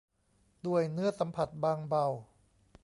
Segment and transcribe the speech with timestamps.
[0.65, 2.05] ด้วยเนื้อสัมผัสบางเบา